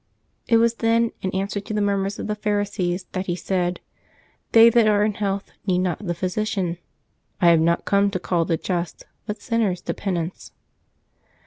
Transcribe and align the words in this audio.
It 0.47 0.57
was 0.57 0.73
then, 0.81 1.11
in 1.21 1.29
answer 1.35 1.59
to 1.59 1.75
the 1.75 1.79
murmurs 1.79 2.17
of 2.17 2.25
the 2.25 2.33
Pharisees, 2.33 3.03
that 3.11 3.27
He 3.27 3.35
said," 3.35 3.79
They 4.51 4.67
that 4.71 4.87
are 4.87 5.03
in 5.03 5.13
health 5.13 5.51
need 5.67 5.77
not 5.77 5.99
the 6.03 6.15
physician. 6.15 6.79
I 7.39 7.49
have 7.49 7.59
not 7.61 7.85
come 7.85 8.09
to 8.09 8.19
call 8.19 8.43
the 8.45 8.57
just, 8.57 9.03
but 9.27 9.43
sinners 9.43 9.79
to 9.81 9.93
penance." 9.93 10.53